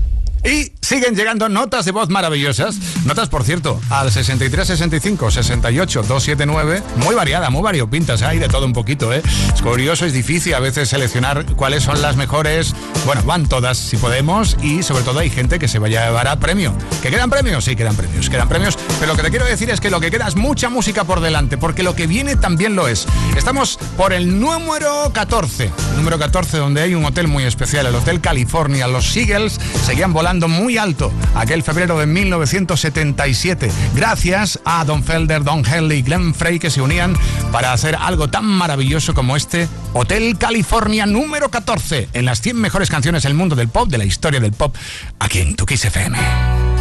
Y 0.44 0.72
siguen 0.82 1.16
llegando 1.16 1.48
notas 1.48 1.86
de 1.86 1.92
voz 1.92 2.10
maravillosas. 2.10 2.76
Notas, 3.06 3.30
por 3.30 3.44
cierto, 3.44 3.80
al 3.88 4.12
63 4.12 4.66
65 4.66 5.30
68 5.30 6.02
279. 6.02 6.82
Muy 6.96 7.14
variada, 7.14 7.48
muy 7.48 7.62
variopintas. 7.62 8.20
Hay 8.20 8.38
de 8.38 8.48
todo 8.48 8.66
un 8.66 8.74
poquito, 8.74 9.10
¿eh? 9.14 9.22
Es 9.54 9.62
curioso, 9.62 10.04
es 10.04 10.12
difícil 10.12 10.52
a 10.52 10.60
veces 10.60 10.90
seleccionar 10.90 11.46
cuáles 11.56 11.84
son 11.84 12.02
las 12.02 12.16
mejores. 12.16 12.74
Bueno, 13.06 13.22
van 13.22 13.48
todas 13.48 13.78
si 13.78 13.96
podemos. 13.96 14.58
Y 14.62 14.82
sobre 14.82 15.02
todo 15.02 15.20
hay 15.20 15.30
gente 15.30 15.58
que 15.58 15.66
se 15.66 15.78
vaya 15.78 16.02
a 16.02 16.06
llevar 16.08 16.28
a 16.28 16.38
premio. 16.38 16.74
¿Que 17.02 17.08
quedan 17.08 17.30
premios? 17.30 17.64
Sí, 17.64 17.74
quedan 17.74 17.96
premios. 17.96 18.28
Quedan 18.28 18.48
premios. 18.48 18.76
Pero 19.00 19.12
lo 19.12 19.16
que 19.16 19.22
te 19.22 19.30
quiero 19.30 19.46
decir 19.46 19.70
es 19.70 19.80
que 19.80 19.88
lo 19.88 19.98
que 19.98 20.10
queda 20.10 20.28
es 20.28 20.36
mucha 20.36 20.68
música 20.68 21.04
por 21.04 21.20
delante. 21.20 21.56
Porque 21.56 21.82
lo 21.82 21.96
que 21.96 22.06
viene 22.06 22.36
también 22.36 22.76
lo 22.76 22.86
es. 22.86 23.06
Estamos 23.34 23.78
por 23.96 24.12
el 24.12 24.38
número 24.38 25.10
14. 25.14 25.70
Número 25.96 26.18
14, 26.18 26.58
donde 26.58 26.82
hay 26.82 26.94
un 26.94 27.06
hotel 27.06 27.28
muy 27.28 27.44
especial, 27.44 27.86
el 27.86 27.94
Hotel 27.94 28.20
California. 28.20 28.86
Los 28.86 29.10
Seagulls 29.10 29.58
seguían 29.86 30.12
volando 30.12 30.33
muy 30.40 30.78
alto 30.78 31.12
aquel 31.34 31.62
febrero 31.62 31.98
de 31.98 32.06
1977, 32.06 33.70
gracias 33.94 34.58
a 34.64 34.84
Don 34.84 35.04
Felder, 35.04 35.44
Don 35.44 35.64
Henley 35.64 35.98
y 35.98 36.02
Glenn 36.02 36.34
Frey 36.34 36.58
que 36.58 36.70
se 36.70 36.82
unían 36.82 37.14
para 37.52 37.72
hacer 37.72 37.96
algo 37.96 38.28
tan 38.28 38.44
maravilloso 38.44 39.14
como 39.14 39.36
este 39.36 39.68
Hotel 39.92 40.36
California 40.36 41.06
número 41.06 41.50
14 41.50 42.08
en 42.12 42.24
las 42.24 42.40
100 42.40 42.56
mejores 42.56 42.90
canciones 42.90 43.22
del 43.22 43.34
mundo 43.34 43.54
del 43.54 43.68
pop, 43.68 43.88
de 43.88 43.98
la 43.98 44.04
historia 44.04 44.40
del 44.40 44.52
pop, 44.52 44.74
aquí 45.20 45.38
en 45.38 45.54
Tu 45.54 45.64
Kiss 45.66 45.84
FM. 45.84 46.73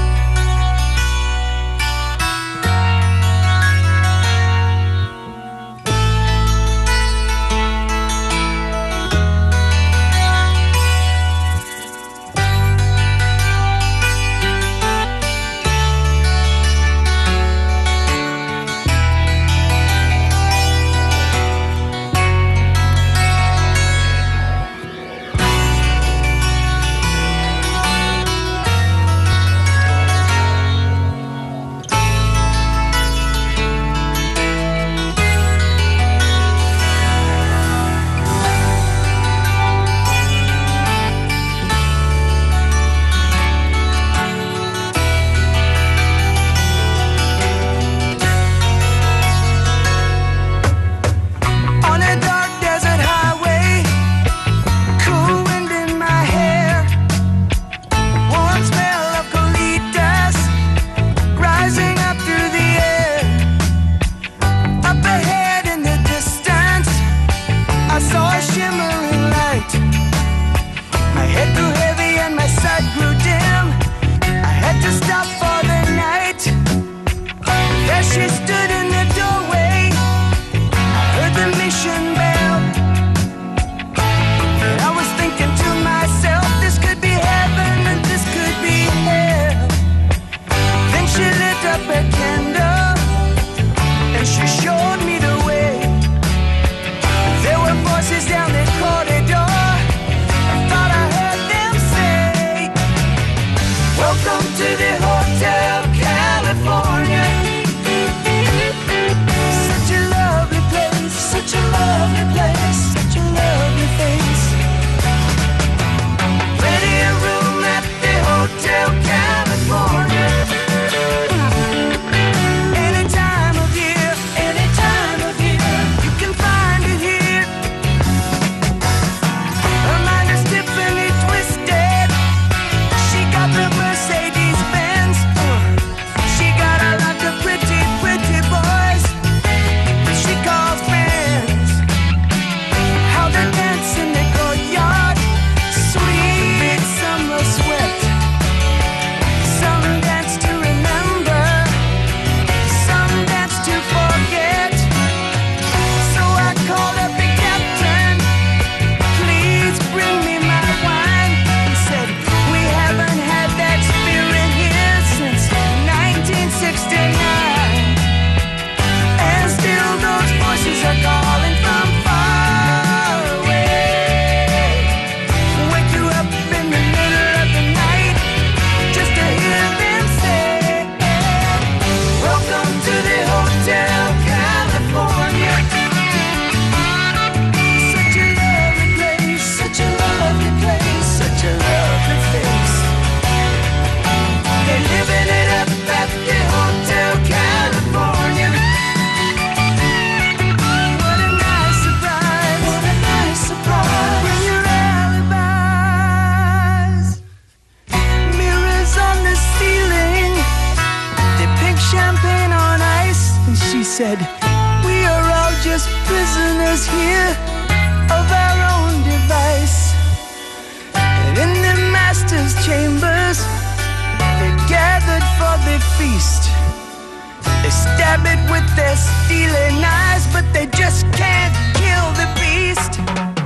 rabbit 228.14 228.40
with 228.52 228.76
their 228.76 228.96
stealing 228.96 229.84
eyes, 229.84 230.28
but 230.34 230.46
they 230.54 230.68
just 230.78 231.06
can't 231.14 231.56
kill 231.76 232.08
the 232.14 232.28
beast. 232.40 233.43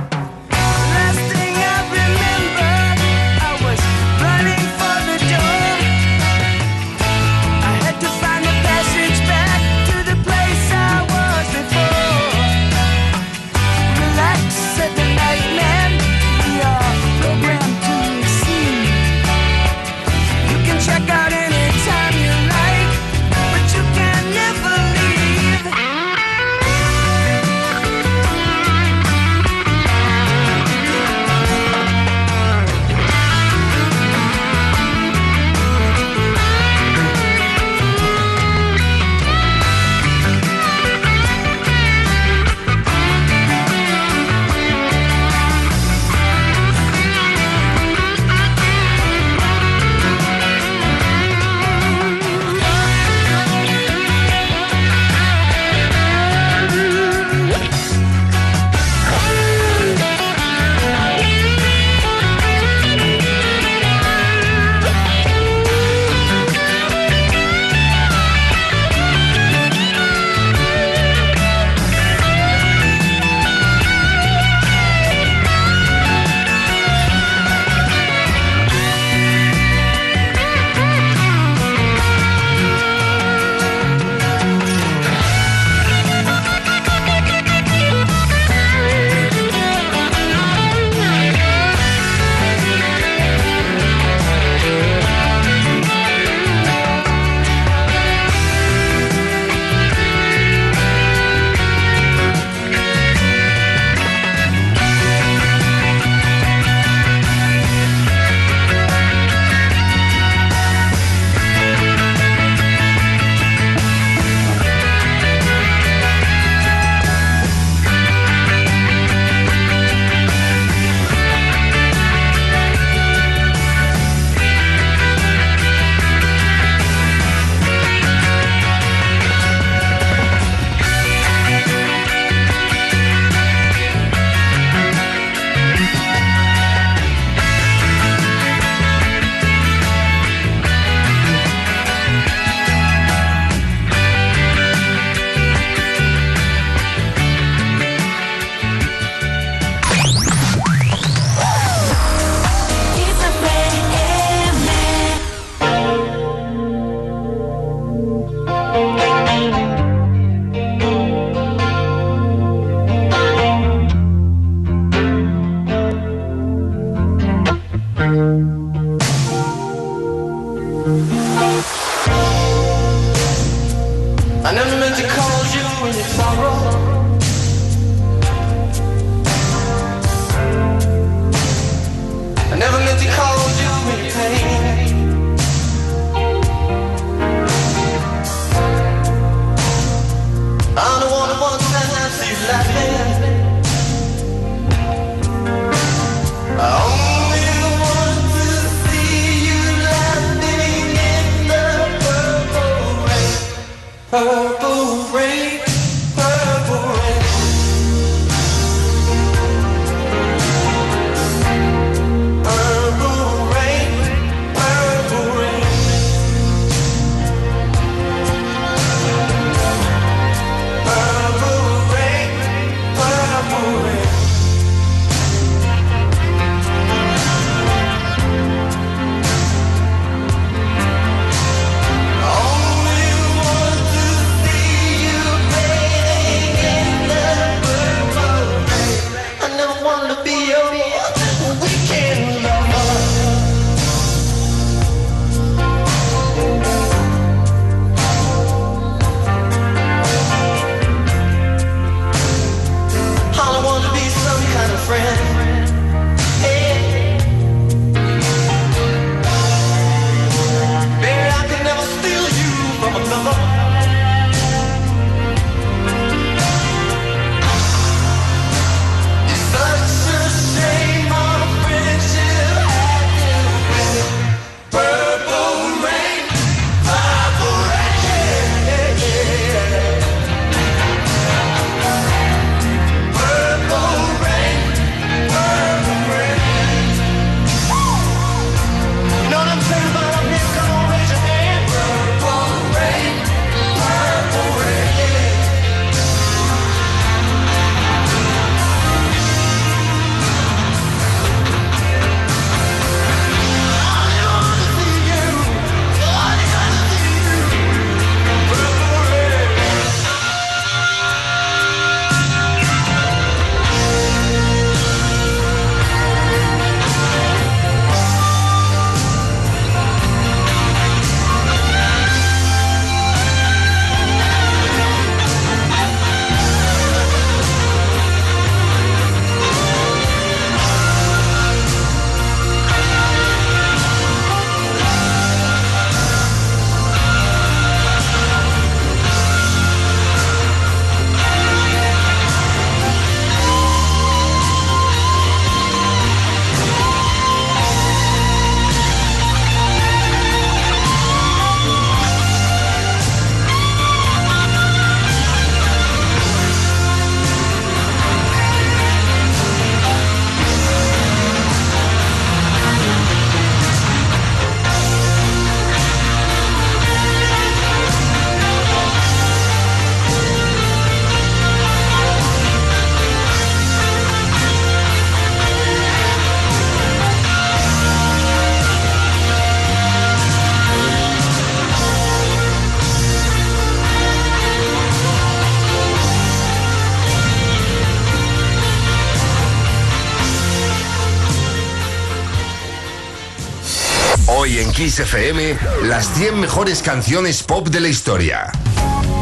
Kiss 394.78 395.00
FM, 395.00 395.58
las 395.88 396.06
100 396.14 396.38
mejores 396.38 396.82
canciones 396.82 397.42
pop 397.42 397.66
de 397.68 397.80
la 397.80 397.88
historia. 397.88 398.52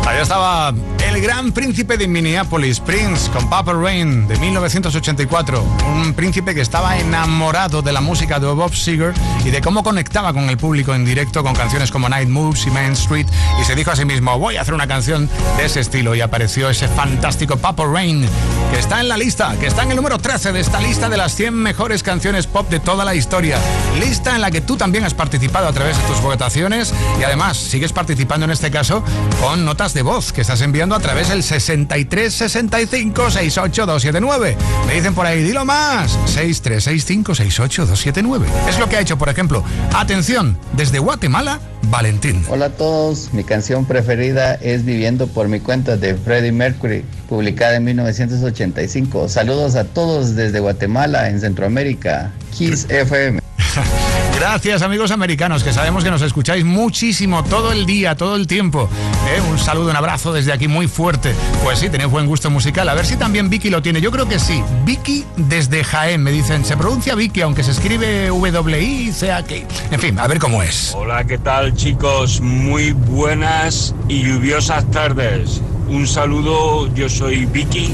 Ahí 0.06 0.20
estaba 0.22 0.72
el 1.04 1.20
gran 1.20 1.50
príncipe 1.50 1.96
de 1.96 2.06
Minneapolis, 2.06 2.78
Prince, 2.78 3.28
con 3.32 3.50
Papa 3.50 3.72
Rain 3.72 4.28
de 4.28 4.38
1984. 4.38 5.60
Un 5.96 6.14
príncipe 6.14 6.54
que 6.54 6.60
estaba 6.60 6.96
enamorado 6.96 7.82
de 7.82 7.92
la 7.92 8.00
música 8.00 8.38
de 8.38 8.46
Bob 8.46 8.72
Seger 8.72 9.12
y 9.44 9.50
de 9.50 9.60
cómo 9.60 9.82
conectaba 9.82 10.32
con 10.32 10.48
el 10.48 10.58
público 10.58 10.94
en 10.94 11.04
directo 11.04 11.42
con 11.42 11.54
canciones 11.54 11.90
como 11.90 12.08
Night 12.08 12.28
Moves 12.28 12.66
y 12.68 12.70
Main 12.70 12.92
Street. 12.92 13.26
Y 13.60 13.64
se 13.64 13.74
dijo 13.74 13.90
a 13.90 13.96
sí 13.96 14.04
mismo, 14.04 14.38
voy 14.38 14.56
a 14.56 14.60
hacer 14.60 14.74
una 14.74 14.86
canción 14.86 15.28
de 15.56 15.66
ese 15.66 15.80
estilo. 15.80 16.14
Y 16.14 16.20
apareció 16.20 16.70
ese 16.70 16.86
fantástico 16.86 17.56
Papa 17.56 17.84
Rain, 17.84 18.28
que 18.72 18.78
está 18.78 19.00
en 19.00 19.08
la 19.08 19.16
lista, 19.16 19.56
que 19.58 19.66
está 19.66 19.82
en 19.82 19.90
el 19.90 19.96
número 19.96 20.18
13 20.18 20.52
de 20.52 20.60
esta 20.60 20.80
lista 20.80 21.08
de 21.08 21.16
las 21.16 21.34
100 21.34 21.52
mejores 21.52 22.04
canciones 22.04 22.46
pop 22.46 22.70
de 22.70 22.78
toda 22.78 23.04
la 23.04 23.16
historia. 23.16 23.58
Lista 23.98 24.36
en 24.36 24.40
la 24.40 24.52
que 24.52 24.60
tú 24.60 24.76
también 24.76 25.04
has 25.04 25.14
participado 25.14 25.66
a 25.66 25.72
través 25.72 25.96
de 25.96 26.04
tus 26.04 26.20
votaciones 26.20 26.94
y 27.18 27.24
además 27.24 27.56
sigues 27.56 27.92
participando 27.92 28.44
en 28.44 28.52
este 28.52 28.70
caso 28.70 29.02
con 29.40 29.64
notas 29.64 29.95
de 29.96 30.02
voz 30.02 30.30
que 30.30 30.42
estás 30.42 30.60
enviando 30.60 30.94
a 30.94 31.00
través 31.00 31.30
del 31.30 31.42
63 31.42 32.32
65 32.32 33.30
68 33.30 33.86
279. 33.86 34.56
Me 34.86 34.92
dicen 34.92 35.14
por 35.14 35.24
ahí, 35.24 35.42
dilo 35.42 35.64
más. 35.64 36.12
6365 36.26 37.34
68 37.34 37.86
279. 37.86 38.46
Es 38.68 38.78
lo 38.78 38.90
que 38.90 38.96
ha 38.96 39.00
hecho, 39.00 39.16
por 39.16 39.30
ejemplo. 39.30 39.64
Atención, 39.94 40.58
desde 40.74 40.98
Guatemala, 40.98 41.60
Valentín. 41.88 42.44
Hola 42.50 42.66
a 42.66 42.70
todos, 42.70 43.32
mi 43.32 43.42
canción 43.42 43.86
preferida 43.86 44.56
es 44.56 44.84
Viviendo 44.84 45.28
por 45.28 45.48
mi 45.48 45.60
cuenta 45.60 45.96
de 45.96 46.14
Freddie 46.14 46.52
Mercury, 46.52 47.02
publicada 47.30 47.76
en 47.76 47.84
1985. 47.84 49.30
Saludos 49.30 49.76
a 49.76 49.84
todos 49.84 50.36
desde 50.36 50.60
Guatemala, 50.60 51.30
en 51.30 51.40
Centroamérica. 51.40 52.32
Kiss 52.54 52.84
FM. 52.90 53.40
Gracias 54.38 54.82
amigos 54.82 55.12
americanos, 55.12 55.64
que 55.64 55.72
sabemos 55.72 56.04
que 56.04 56.10
nos 56.10 56.20
escucháis 56.20 56.62
muchísimo 56.62 57.42
todo 57.42 57.72
el 57.72 57.86
día, 57.86 58.16
todo 58.16 58.36
el 58.36 58.46
tiempo. 58.46 58.86
¿eh? 59.30 59.40
Un 59.50 59.58
saludo, 59.58 59.88
un 59.88 59.96
abrazo 59.96 60.30
desde 60.30 60.52
aquí 60.52 60.68
muy 60.68 60.88
fuerte. 60.88 61.34
Pues 61.64 61.78
sí, 61.78 61.88
tenéis 61.88 62.10
buen 62.10 62.26
gusto 62.26 62.50
musical. 62.50 62.86
A 62.90 62.94
ver 62.94 63.06
si 63.06 63.16
también 63.16 63.48
Vicky 63.48 63.70
lo 63.70 63.80
tiene. 63.80 64.02
Yo 64.02 64.10
creo 64.10 64.28
que 64.28 64.38
sí. 64.38 64.62
Vicky 64.84 65.24
desde 65.38 65.82
Jaén, 65.82 66.22
me 66.22 66.32
dicen. 66.32 66.66
Se 66.66 66.76
pronuncia 66.76 67.14
Vicky, 67.14 67.40
aunque 67.40 67.62
se 67.62 67.70
escribe 67.70 68.28
W-I-C-A-K. 68.28 69.54
En 69.90 70.00
fin, 70.00 70.18
a 70.18 70.26
ver 70.26 70.38
cómo 70.38 70.62
es. 70.62 70.92
Hola, 70.94 71.24
¿qué 71.24 71.38
tal 71.38 71.74
chicos? 71.74 72.42
Muy 72.42 72.92
buenas 72.92 73.94
y 74.06 74.22
lluviosas 74.22 74.90
tardes. 74.90 75.62
Un 75.88 76.06
saludo, 76.06 76.92
yo 76.94 77.08
soy 77.08 77.46
Vicky 77.46 77.90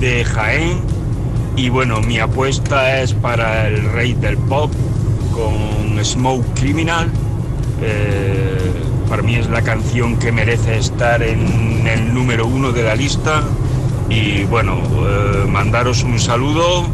de 0.00 0.24
Jaén 0.24 0.80
y 1.56 1.68
bueno, 1.68 2.00
mi 2.00 2.18
apuesta 2.18 3.00
es 3.00 3.12
para 3.12 3.68
el 3.68 3.92
rey 3.92 4.14
del 4.14 4.36
pop 4.36 4.72
con 5.34 6.02
Smoke 6.04 6.46
Criminal. 6.54 7.10
Eh, 7.82 8.72
para 9.08 9.22
mí 9.22 9.34
es 9.34 9.48
la 9.48 9.62
canción 9.62 10.16
que 10.18 10.32
merece 10.32 10.78
estar 10.78 11.22
en 11.22 11.86
el 11.86 12.14
número 12.14 12.46
uno 12.46 12.72
de 12.72 12.82
la 12.84 12.94
lista. 12.94 13.42
Y 14.08 14.44
bueno, 14.44 14.78
eh, 15.06 15.46
mandaros 15.48 16.02
un 16.04 16.18
saludo 16.18 16.86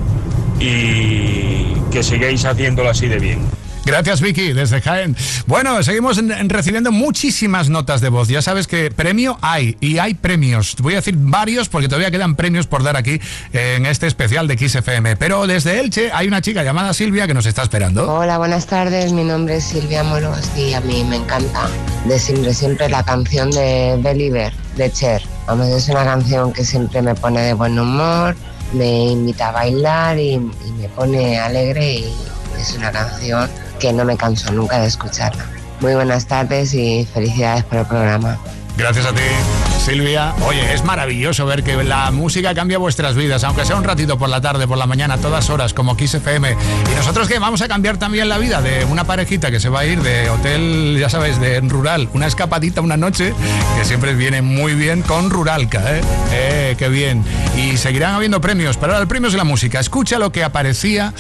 y 0.58 1.74
que 1.90 2.02
sigáis 2.02 2.44
haciéndolo 2.44 2.90
así 2.90 3.08
de 3.08 3.18
bien. 3.18 3.59
Gracias 3.90 4.20
Vicky, 4.20 4.52
desde 4.52 4.80
Jaén. 4.80 5.16
Bueno, 5.48 5.82
seguimos 5.82 6.16
en- 6.18 6.30
en 6.30 6.48
recibiendo 6.48 6.92
muchísimas 6.92 7.68
notas 7.70 8.00
de 8.00 8.08
voz. 8.08 8.28
Ya 8.28 8.40
sabes 8.40 8.68
que 8.68 8.92
premio 8.92 9.36
hay 9.42 9.76
y 9.80 9.98
hay 9.98 10.14
premios. 10.14 10.76
Voy 10.78 10.92
a 10.92 10.96
decir 10.98 11.16
varios 11.18 11.68
porque 11.68 11.88
todavía 11.88 12.12
quedan 12.12 12.36
premios 12.36 12.68
por 12.68 12.84
dar 12.84 12.96
aquí 12.96 13.20
en 13.52 13.86
este 13.86 14.06
especial 14.06 14.46
de 14.46 14.56
Kiss 14.56 14.76
FM. 14.76 15.16
Pero 15.16 15.48
desde 15.48 15.80
Elche 15.80 16.12
hay 16.12 16.28
una 16.28 16.40
chica 16.40 16.62
llamada 16.62 16.94
Silvia 16.94 17.26
que 17.26 17.34
nos 17.34 17.46
está 17.46 17.64
esperando. 17.64 18.08
Hola, 18.08 18.38
buenas 18.38 18.66
tardes. 18.66 19.12
Mi 19.12 19.24
nombre 19.24 19.56
es 19.56 19.64
Silvia 19.64 20.04
Moros 20.04 20.38
y 20.56 20.72
a 20.72 20.80
mí 20.82 21.02
me 21.02 21.16
encanta 21.16 21.68
de 22.04 22.16
siempre, 22.20 22.54
siempre 22.54 22.88
la 22.88 23.02
canción 23.02 23.50
de 23.50 23.98
Believer 24.00 24.52
de 24.76 24.92
Cher. 24.92 25.20
Vamos, 25.48 25.66
es 25.66 25.88
una 25.88 26.04
canción 26.04 26.52
que 26.52 26.64
siempre 26.64 27.02
me 27.02 27.16
pone 27.16 27.40
de 27.40 27.54
buen 27.54 27.76
humor, 27.76 28.36
me 28.72 29.06
invita 29.10 29.48
a 29.48 29.50
bailar 29.50 30.16
y, 30.16 30.34
y 30.34 30.72
me 30.78 30.88
pone 30.90 31.40
alegre 31.40 31.94
y 31.94 32.14
es 32.60 32.72
una 32.74 32.92
canción 32.92 33.50
que 33.80 33.92
no 33.92 34.04
me 34.04 34.16
canso 34.16 34.52
nunca 34.52 34.78
de 34.78 34.86
escucharla. 34.86 35.44
Muy 35.80 35.94
buenas 35.94 36.26
tardes 36.26 36.74
y 36.74 37.04
felicidades 37.12 37.64
por 37.64 37.78
el 37.78 37.86
programa. 37.86 38.38
Gracias 38.76 39.06
a 39.06 39.12
ti, 39.12 39.22
Silvia. 39.80 40.34
Oye, 40.46 40.74
es 40.74 40.84
maravilloso 40.84 41.46
ver 41.46 41.64
que 41.64 41.82
la 41.82 42.10
música 42.10 42.54
cambia 42.54 42.76
vuestras 42.76 43.16
vidas, 43.16 43.44
aunque 43.44 43.64
sea 43.64 43.76
un 43.76 43.84
ratito 43.84 44.18
por 44.18 44.28
la 44.28 44.40
tarde, 44.40 44.68
por 44.68 44.76
la 44.76 44.86
mañana, 44.86 45.14
a 45.14 45.18
todas 45.18 45.48
horas, 45.48 45.72
como 45.72 45.96
Kiss 45.96 46.14
FM. 46.14 46.54
Y 46.92 46.94
nosotros 46.94 47.26
que 47.28 47.38
vamos 47.38 47.62
a 47.62 47.68
cambiar 47.68 47.96
también 47.96 48.28
la 48.28 48.36
vida 48.36 48.60
de 48.60 48.84
una 48.84 49.04
parejita 49.04 49.50
que 49.50 49.58
se 49.58 49.70
va 49.70 49.80
a 49.80 49.86
ir 49.86 50.02
de 50.02 50.28
hotel, 50.28 50.98
ya 51.00 51.08
sabes, 51.08 51.40
de 51.40 51.60
rural, 51.62 52.10
una 52.12 52.26
escapadita 52.26 52.82
una 52.82 52.98
noche, 52.98 53.32
que 53.78 53.84
siempre 53.86 54.14
viene 54.14 54.42
muy 54.42 54.74
bien 54.74 55.00
con 55.00 55.30
Ruralca, 55.30 55.96
¿eh? 55.96 56.00
Eh, 56.32 56.74
qué 56.76 56.88
bien. 56.90 57.24
Y 57.56 57.78
seguirán 57.78 58.14
habiendo 58.14 58.40
premios, 58.40 58.76
pero 58.76 58.92
ahora 58.92 59.02
el 59.02 59.08
premio 59.08 59.28
es 59.28 59.34
la 59.34 59.44
música. 59.44 59.80
Escucha 59.80 60.18
lo 60.18 60.30
que 60.30 60.44
aparecía 60.44 61.14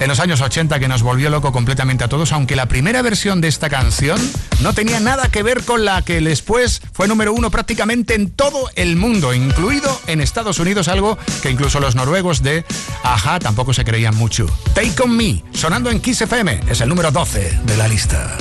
en 0.00 0.08
los 0.08 0.20
años 0.20 0.40
80 0.40 0.78
que 0.78 0.88
nos 0.88 1.02
volvió 1.02 1.30
loco 1.30 1.52
completamente 1.52 2.04
a 2.04 2.08
todos, 2.08 2.32
aunque 2.32 2.54
la 2.54 2.66
primera 2.66 3.02
versión 3.02 3.40
de 3.40 3.48
esta 3.48 3.68
canción 3.68 4.20
no 4.60 4.72
tenía 4.72 5.00
nada 5.00 5.28
que 5.28 5.42
ver 5.42 5.64
con 5.64 5.84
la 5.84 6.02
que 6.02 6.20
después 6.20 6.80
fue 6.92 7.08
número 7.08 7.32
uno 7.32 7.50
prácticamente 7.50 7.77
en 7.80 8.30
todo 8.30 8.68
el 8.74 8.96
mundo, 8.96 9.32
incluido 9.32 10.00
en 10.08 10.20
Estados 10.20 10.58
Unidos, 10.58 10.88
algo 10.88 11.16
que 11.42 11.50
incluso 11.50 11.78
los 11.78 11.94
noruegos 11.94 12.42
de 12.42 12.64
Aja 13.04 13.38
tampoco 13.38 13.72
se 13.72 13.84
creían 13.84 14.16
mucho. 14.16 14.46
Take 14.74 15.00
On 15.00 15.16
Me, 15.16 15.44
sonando 15.52 15.88
en 15.88 16.00
Kiss 16.00 16.22
FM, 16.22 16.62
es 16.68 16.80
el 16.80 16.88
número 16.88 17.12
12 17.12 17.60
de 17.64 17.76
la 17.76 17.86
lista. 17.86 18.36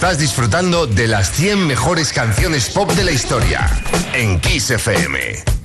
Estás 0.00 0.18
disfrutando 0.18 0.86
de 0.86 1.06
las 1.06 1.30
100 1.30 1.66
mejores 1.66 2.14
canciones 2.14 2.70
pop 2.70 2.90
de 2.92 3.04
la 3.04 3.10
historia 3.10 3.68
en 4.14 4.40
Kiss 4.40 4.70
FM. 4.70 5.59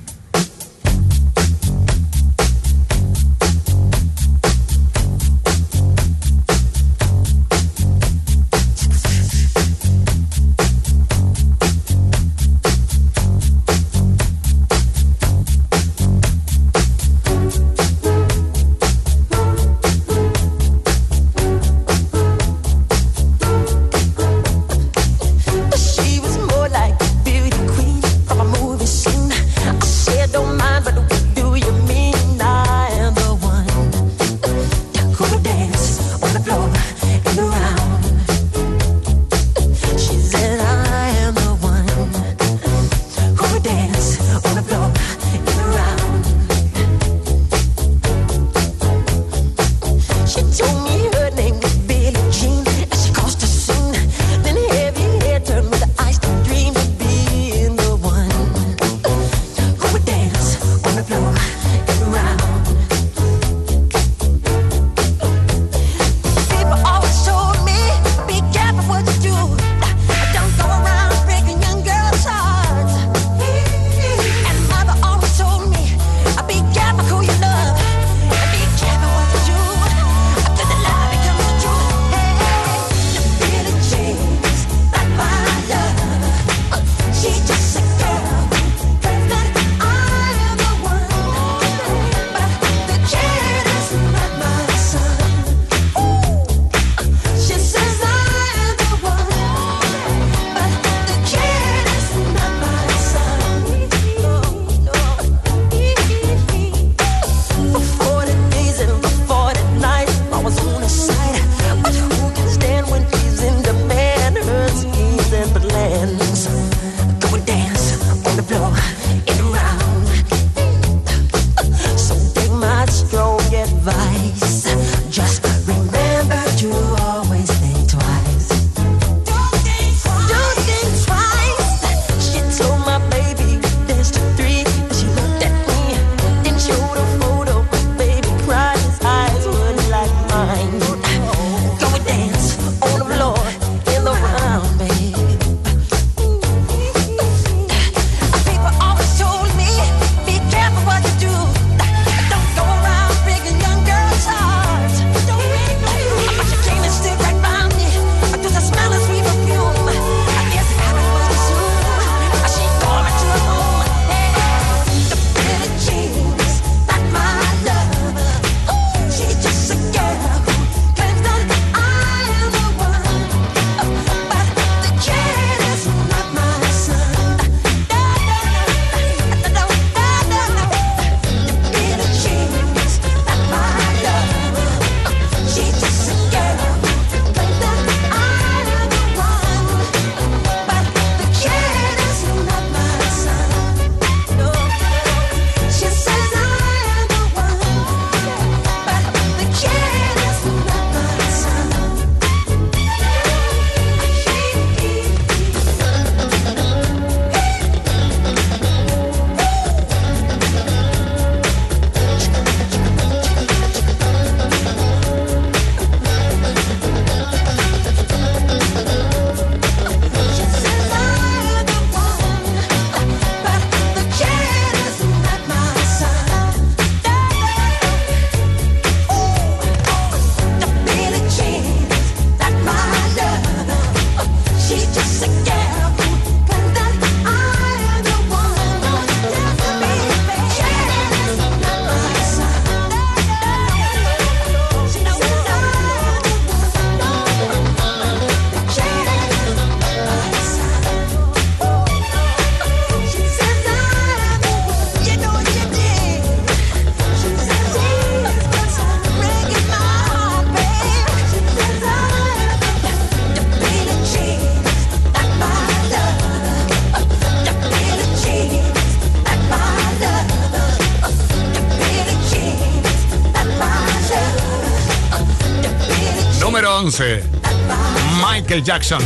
Michael 278.26 278.62
Jackson. 278.62 279.02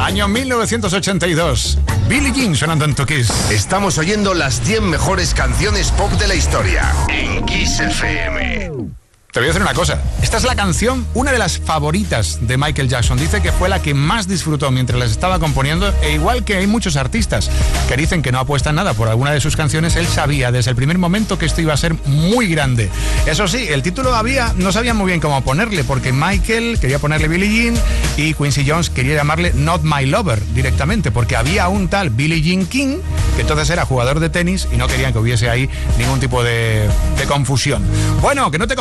Año 0.00 0.26
1982. 0.26 1.78
Billie 2.08 2.32
Jean 2.32 2.56
sonando 2.56 2.84
en 2.84 2.94
tu 2.94 3.06
Kiss. 3.06 3.30
Estamos 3.50 3.98
oyendo 3.98 4.34
las 4.34 4.64
10 4.64 4.82
mejores 4.82 5.32
canciones 5.32 5.92
pop 5.92 6.10
de 6.12 6.26
la 6.26 6.34
historia 6.34 6.92
en 7.08 7.44
Kiss 7.46 7.78
FM. 7.78 8.99
Te 9.32 9.38
voy 9.38 9.46
a 9.46 9.52
decir 9.52 9.62
una 9.62 9.74
cosa. 9.74 10.02
Esta 10.22 10.38
es 10.38 10.42
la 10.42 10.56
canción, 10.56 11.06
una 11.14 11.30
de 11.30 11.38
las 11.38 11.60
favoritas 11.60 12.40
de 12.40 12.56
Michael 12.56 12.88
Jackson. 12.88 13.16
Dice 13.16 13.40
que 13.40 13.52
fue 13.52 13.68
la 13.68 13.80
que 13.80 13.94
más 13.94 14.26
disfrutó 14.26 14.72
mientras 14.72 14.98
las 14.98 15.12
estaba 15.12 15.38
componiendo. 15.38 15.94
E 16.02 16.14
igual 16.14 16.42
que 16.44 16.56
hay 16.56 16.66
muchos 16.66 16.96
artistas 16.96 17.48
que 17.88 17.96
dicen 17.96 18.22
que 18.22 18.32
no 18.32 18.40
apuestan 18.40 18.74
nada 18.74 18.92
por 18.92 19.06
alguna 19.06 19.30
de 19.30 19.40
sus 19.40 19.54
canciones, 19.54 19.94
él 19.94 20.08
sabía 20.08 20.50
desde 20.50 20.70
el 20.70 20.76
primer 20.76 20.98
momento 20.98 21.38
que 21.38 21.46
esto 21.46 21.60
iba 21.60 21.72
a 21.72 21.76
ser 21.76 21.94
muy 22.06 22.48
grande. 22.48 22.90
Eso 23.24 23.46
sí, 23.46 23.68
el 23.68 23.82
título 23.82 24.16
había, 24.16 24.52
no 24.56 24.72
sabía 24.72 24.94
muy 24.94 25.06
bien 25.06 25.20
cómo 25.20 25.42
ponerle, 25.42 25.84
porque 25.84 26.12
Michael 26.12 26.80
quería 26.80 26.98
ponerle 26.98 27.28
Billie 27.28 27.48
Jean 27.48 27.74
y 28.16 28.34
Quincy 28.34 28.68
Jones 28.68 28.90
quería 28.90 29.14
llamarle 29.14 29.52
Not 29.54 29.82
My 29.84 30.06
Lover 30.06 30.44
directamente, 30.54 31.12
porque 31.12 31.36
había 31.36 31.68
un 31.68 31.86
tal 31.86 32.10
Billie 32.10 32.42
Jean 32.42 32.66
King, 32.66 32.98
que 33.36 33.42
entonces 33.42 33.70
era 33.70 33.84
jugador 33.84 34.18
de 34.18 34.28
tenis 34.28 34.66
y 34.72 34.76
no 34.76 34.88
querían 34.88 35.12
que 35.12 35.20
hubiese 35.20 35.48
ahí 35.48 35.70
ningún 35.98 36.18
tipo 36.18 36.42
de, 36.42 36.88
de 37.16 37.24
confusión. 37.26 37.84
Bueno, 38.20 38.50
que 38.50 38.58
no 38.58 38.66
te 38.66 38.74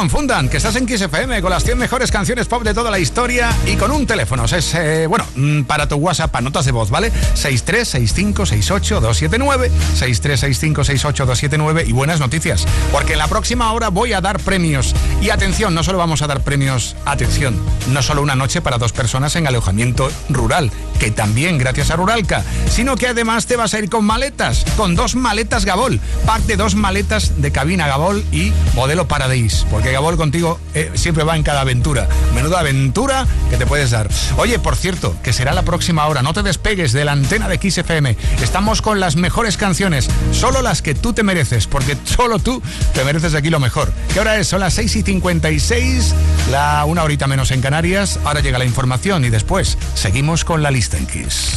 que 0.48 0.58
estás 0.58 0.76
en 0.78 0.86
Kiss 0.86 1.04
con 1.42 1.50
las 1.50 1.66
100 1.66 1.78
mejores 1.78 2.10
canciones 2.12 2.48
pop 2.48 2.64
de 2.64 2.74
toda 2.74 2.90
la 2.90 3.00
historia 3.00 3.54
y 3.66 3.76
con 3.76 3.92
un 3.92 4.08
teléfono. 4.08 4.46
Es, 4.46 4.74
eh, 4.74 5.06
bueno, 5.08 5.26
mm, 5.36 5.64
para 5.64 5.90
tu 5.90 5.96
WhatsApp, 5.96 6.32
para 6.32 6.44
notas 6.44 6.64
de 6.66 6.72
voz, 6.72 6.90
¿vale? 6.90 7.12
636568279, 7.36 9.70
636568279 9.98 11.86
y 11.88 11.92
buenas 11.92 12.22
noticias, 12.22 12.66
porque 12.92 13.14
en 13.14 13.20
la 13.20 13.28
próxima 13.28 13.72
hora 13.74 13.90
voy 13.90 14.14
a 14.14 14.22
dar 14.22 14.40
premios. 14.40 14.96
Y 15.22 15.32
atención, 15.32 15.76
no 15.76 15.84
solo 15.84 15.98
vamos 15.98 16.22
a 16.22 16.28
dar 16.28 16.40
premios, 16.42 16.96
atención, 17.06 17.58
no 17.90 18.02
solo 18.02 18.22
una 18.22 18.36
noche 18.36 18.62
para 18.62 18.78
dos 18.78 18.94
personas 18.94 19.36
en 19.36 19.48
alojamiento 19.48 20.10
rural, 20.30 20.72
que 21.00 21.12
también 21.12 21.58
gracias 21.58 21.92
a 21.92 21.98
Ruralca, 21.98 22.46
sino 22.70 22.96
que 22.96 23.08
además 23.08 23.48
te 23.48 23.58
vas 23.58 23.74
a 23.74 23.80
ir 23.80 23.90
con 23.90 24.06
maletas, 24.06 24.64
con 24.78 24.96
dos 24.96 25.16
maletas 25.16 25.66
Gabol, 25.66 26.00
pack 26.26 26.44
de 26.44 26.56
dos 26.56 26.76
maletas 26.76 27.42
de 27.42 27.52
cabina 27.52 27.88
Gabol 27.88 28.24
y 28.32 28.54
modelo 28.76 29.08
Paradise, 29.08 29.66
porque 29.70 29.92
Gabol 29.92 30.16
contigo 30.30 30.60
eh, 30.76 30.92
siempre 30.94 31.24
va 31.24 31.36
en 31.36 31.42
cada 31.42 31.62
aventura. 31.62 32.08
Menuda 32.36 32.60
aventura 32.60 33.26
que 33.50 33.58
te 33.58 33.66
puedes 33.66 33.90
dar. 33.90 34.08
Oye, 34.38 34.60
por 34.60 34.76
cierto, 34.76 35.16
que 35.24 35.34
será 35.34 35.54
la 35.54 35.64
próxima 35.64 36.06
hora, 36.06 36.22
no 36.22 36.34
te 36.34 36.44
despegues 36.44 36.94
de 36.94 37.04
la 37.04 37.14
antena 37.14 37.48
de 37.48 37.58
Kiss 37.58 37.80
FM. 37.80 38.16
Estamos 38.40 38.84
con 38.84 39.00
las 39.00 39.16
mejores 39.16 39.58
canciones, 39.58 40.08
solo 40.32 40.62
las 40.62 40.84
que 40.84 40.94
tú 40.94 41.14
te 41.14 41.24
mereces, 41.24 41.66
porque 41.66 41.98
solo 42.04 42.38
tú 42.38 42.62
te 42.94 43.04
mereces 43.04 43.34
aquí 43.34 43.50
lo 43.50 43.60
mejor. 43.60 43.92
¿Qué 44.14 44.20
hora 44.20 44.38
es? 44.38 44.48
Son 44.48 44.60
las 44.60 44.76
6 44.76 44.98
y 44.98 45.02
56, 45.02 46.14
la 46.52 46.86
una 46.86 47.02
horita 47.02 47.26
menos 47.26 47.50
en 47.50 47.62
Canarias. 47.62 48.20
Ahora 48.24 48.42
llega 48.42 48.60
la 48.60 48.66
información 48.66 49.26
y 49.26 49.32
después 49.32 49.80
seguimos 49.96 50.46
con 50.46 50.62
la 50.62 50.70
lista 50.70 50.98
en 50.98 51.08
Kiss. 51.08 51.54